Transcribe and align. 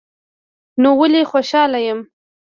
نو 0.81 0.89
ولي 1.01 1.21
خوشحاله 1.31 1.79
شم 1.85 1.99